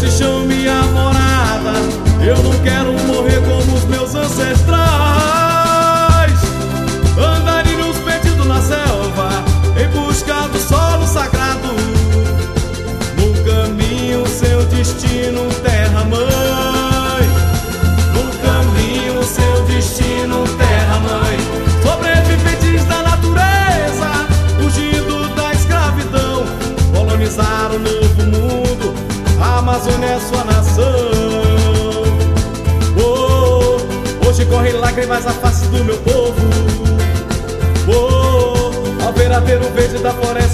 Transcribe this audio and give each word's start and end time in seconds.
se 0.00 0.10
chame 0.10 0.66
a 0.66 0.82
morada. 0.84 1.72
Eu 2.24 2.42
não 2.42 2.58
quero. 2.62 2.79
sua 30.20 30.44
nação. 30.44 30.84
Oh, 32.96 34.26
hoje 34.28 34.44
correm 34.46 34.72
lágrimas 34.72 35.26
a 35.26 35.32
face 35.32 35.66
do 35.66 35.84
meu 35.84 35.96
povo. 35.98 36.40
Oh, 37.88 39.04
ao 39.04 39.12
ver 39.12 39.32
a 39.32 39.40
perua 39.40 39.70
verde 39.70 39.98
da 39.98 40.12
floresta 40.12 40.49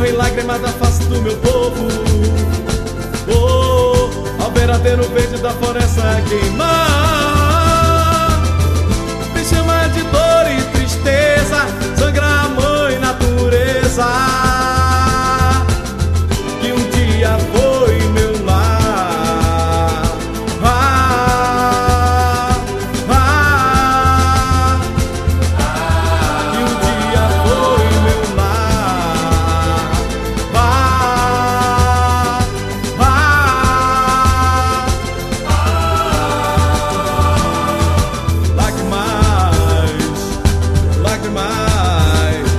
Escorre 0.00 0.12
lágrimas 0.12 0.62
da 0.62 0.68
face 0.68 1.04
do 1.04 1.20
meu 1.20 1.36
povo. 1.36 1.86
Oh, 3.28 4.42
ao 4.42 4.50
verdadeiro 4.50 5.02
verde 5.10 5.36
da 5.42 5.50
floresta. 5.50 6.00
in 41.30 41.34
my 41.34 41.42
eyes, 41.42 42.52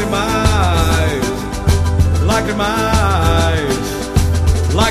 in 0.00 0.10
my 0.10 0.18
eyes, 0.18 1.28
in 2.48 2.56
my 2.56 2.64
eyes, 2.64 3.74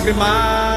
in 0.08 0.18
my 0.18 0.26
eyes. 0.26 0.77